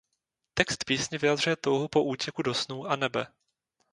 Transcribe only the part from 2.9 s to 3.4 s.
nebe.